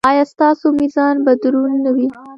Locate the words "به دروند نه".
1.25-1.91